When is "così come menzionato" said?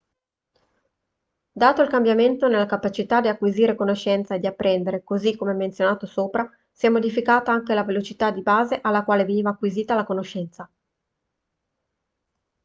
5.03-6.07